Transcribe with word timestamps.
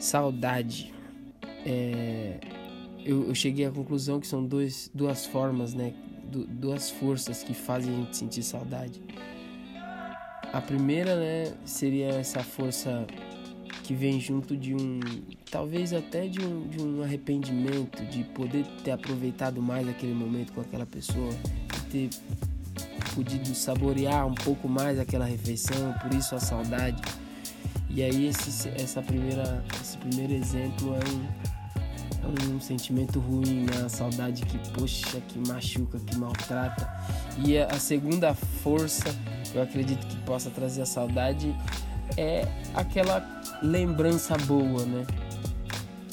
Saudade. 0.00 0.92
É, 1.64 2.40
eu, 3.04 3.28
eu, 3.28 3.34
cheguei 3.34 3.66
à 3.66 3.70
conclusão 3.70 4.18
que 4.18 4.26
são 4.26 4.44
dois, 4.44 4.90
duas 4.94 5.26
formas, 5.26 5.74
né? 5.74 5.92
Du, 6.24 6.46
duas 6.46 6.90
forças 6.90 7.42
que 7.42 7.52
fazem 7.52 7.92
a 7.92 7.96
gente 7.98 8.16
sentir 8.16 8.42
saudade. 8.42 9.00
A 10.52 10.60
primeira, 10.60 11.16
né, 11.16 11.52
seria 11.64 12.08
essa 12.08 12.42
força 12.42 13.06
que 13.84 13.94
vem 13.94 14.18
junto 14.18 14.56
de 14.56 14.74
um, 14.74 15.00
talvez 15.50 15.92
até 15.92 16.26
de 16.26 16.40
um, 16.44 16.66
de 16.68 16.82
um 16.82 17.02
arrependimento, 17.02 18.04
de 18.06 18.24
poder 18.24 18.64
ter 18.82 18.92
aproveitado 18.92 19.60
mais 19.60 19.88
aquele 19.88 20.14
momento 20.14 20.52
com 20.52 20.60
aquela 20.60 20.86
pessoa, 20.86 21.30
de 21.90 22.08
ter 22.08 22.10
podido 23.14 23.54
saborear 23.54 24.26
um 24.26 24.34
pouco 24.34 24.68
mais 24.68 24.98
aquela 24.98 25.24
refeição, 25.24 25.92
por 26.00 26.12
isso 26.14 26.34
a 26.34 26.40
saudade. 26.40 27.02
E 27.92 28.02
aí 28.02 28.26
esse, 28.28 28.68
essa 28.70 29.02
primeira, 29.02 29.64
esse 29.80 29.98
primeiro 29.98 30.32
exemplo 30.32 30.94
é 30.94 31.10
um, 31.10 32.52
é 32.52 32.54
um 32.54 32.60
sentimento 32.60 33.18
ruim, 33.18 33.64
né? 33.64 33.84
A 33.84 33.88
saudade 33.88 34.42
que, 34.46 34.58
poxa, 34.70 35.20
que 35.28 35.38
machuca, 35.48 35.98
que 35.98 36.16
maltrata. 36.16 36.88
E 37.44 37.58
a 37.58 37.78
segunda 37.78 38.32
força, 38.32 39.14
eu 39.52 39.62
acredito 39.62 40.06
que 40.06 40.16
possa 40.18 40.50
trazer 40.50 40.82
a 40.82 40.86
saudade, 40.86 41.54
é 42.16 42.46
aquela 42.74 43.42
lembrança 43.62 44.36
boa, 44.38 44.84
né? 44.84 45.04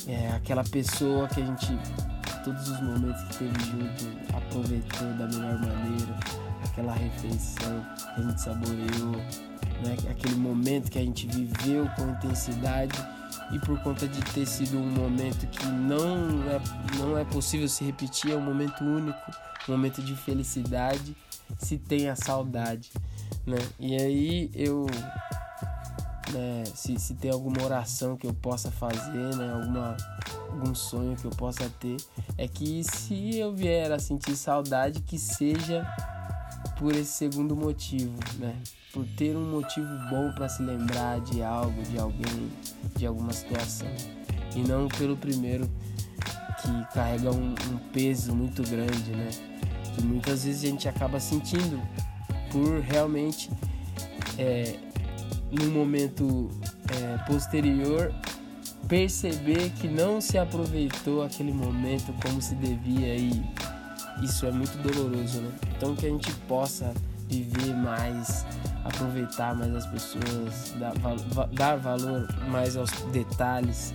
É 0.08 0.32
aquela 0.32 0.64
pessoa 0.64 1.28
que 1.28 1.42
a 1.42 1.46
gente, 1.46 1.78
todos 2.44 2.70
os 2.70 2.82
momentos 2.82 3.22
que 3.24 3.38
teve 3.40 3.60
junto, 3.66 4.36
aproveitou 4.36 5.08
da 5.14 5.28
melhor 5.28 5.60
maneira, 5.60 6.47
aquela 6.78 6.94
refeição 6.94 7.84
que 7.98 8.22
a 8.22 8.24
gente 8.24 8.40
saboreou, 8.40 9.16
né? 9.84 9.98
aquele 10.12 10.36
momento 10.36 10.92
que 10.92 11.00
a 11.00 11.02
gente 11.02 11.26
viveu 11.26 11.90
com 11.96 12.10
intensidade 12.10 12.96
e 13.52 13.60
por 13.60 13.82
conta 13.82 14.08
de 14.08 14.22
ter 14.32 14.46
sido 14.46 14.78
um 14.78 14.92
momento 14.92 15.48
que 15.48 15.66
não 15.66 16.44
é, 16.52 16.62
não 17.00 17.18
é 17.18 17.26
possível 17.26 17.68
se 17.68 17.84
repetir, 17.84 18.32
é 18.32 18.36
um 18.36 18.42
momento 18.42 18.84
único, 18.84 19.20
um 19.68 19.72
momento 19.72 20.04
de 20.04 20.16
felicidade, 20.16 21.18
se 21.58 21.80
tem 21.80 22.10
a 22.10 22.16
saudade, 22.16 22.92
né? 23.46 23.58
E 23.80 23.96
aí 23.96 24.52
eu 24.54 24.86
né, 26.32 26.64
se, 26.76 27.00
se 27.00 27.16
tem 27.16 27.32
alguma 27.32 27.64
oração 27.64 28.16
que 28.16 28.28
eu 28.28 28.34
possa 28.34 28.70
fazer, 28.70 29.36
né, 29.36 29.52
alguma, 29.52 29.98
algum 30.52 30.76
sonho 30.76 31.16
que 31.16 31.26
eu 31.26 31.32
possa 31.32 31.72
ter, 31.80 31.98
é 32.38 32.48
que 32.48 32.84
se 32.84 33.36
eu 33.38 33.56
vier 33.56 33.92
a 33.92 33.98
sentir 33.98 34.36
saudade, 34.36 35.02
que 35.02 35.18
seja 35.18 35.88
por 36.78 36.94
esse 36.96 37.12
segundo 37.12 37.56
motivo, 37.56 38.14
né? 38.40 38.56
Por 38.94 39.06
ter 39.18 39.36
um 39.36 39.50
motivo 39.50 39.88
bom 40.10 40.32
para 40.34 40.50
se 40.50 40.62
lembrar 40.64 41.20
de 41.22 41.42
algo, 41.42 41.82
de 41.84 42.00
alguém, 42.00 42.52
de 42.96 43.06
alguma 43.06 43.34
situação. 43.34 43.88
E 44.56 44.60
não 44.60 44.88
pelo 44.88 45.16
primeiro 45.16 45.70
que 46.62 46.94
carrega 46.94 47.32
um, 47.32 47.52
um 47.72 47.78
peso 47.92 48.36
muito 48.36 48.64
grande, 48.64 49.12
né? 49.12 49.30
Que 49.96 50.02
muitas 50.04 50.44
vezes 50.44 50.64
a 50.64 50.68
gente 50.68 50.88
acaba 50.88 51.20
sentindo 51.20 51.82
por 52.52 52.80
realmente 52.80 53.50
é, 54.38 54.76
no 55.52 55.70
momento 55.72 56.50
é, 56.90 57.18
posterior 57.26 58.14
perceber 58.88 59.72
que 59.72 59.88
não 59.88 60.22
se 60.22 60.38
aproveitou 60.38 61.24
aquele 61.24 61.52
momento 61.52 62.14
como 62.22 62.42
se 62.42 62.56
devia 62.56 63.16
e 63.16 63.44
isso 64.22 64.46
é 64.46 64.52
muito 64.52 64.78
doloroso, 64.78 65.42
né? 65.42 65.52
Então 65.76 65.96
que 65.96 66.06
a 66.06 66.10
gente 66.10 66.32
possa 66.48 66.94
viver 67.28 67.74
mais, 67.76 68.46
aproveitar 68.86 69.56
mais 69.56 69.76
as 69.76 69.86
pessoas, 69.86 70.76
dar, 70.80 70.94
dar 71.54 71.76
valor 71.78 72.28
mais 72.50 72.78
aos 72.78 72.92
detalhes 73.12 73.94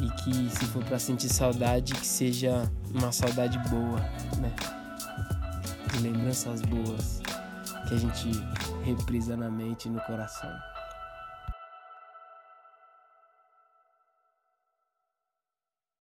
e 0.00 0.08
que 0.22 0.50
se 0.50 0.66
for 0.66 0.84
para 0.84 0.98
sentir 0.98 1.28
saudade 1.28 1.94
que 1.94 2.06
seja 2.06 2.70
uma 2.94 3.10
saudade 3.10 3.58
boa, 3.70 4.00
né? 4.38 4.52
De 5.92 6.00
lembranças 6.00 6.60
boas 6.62 7.20
que 7.88 7.94
a 7.94 7.98
gente 7.98 8.30
reprisa 8.84 9.36
na 9.36 9.50
mente 9.50 9.88
e 9.88 9.90
no 9.90 10.00
coração. 10.02 10.50